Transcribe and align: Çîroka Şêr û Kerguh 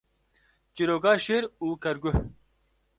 Çîroka 0.75 1.13
Şêr 1.25 1.43
û 1.65 1.67
Kerguh 1.81 2.19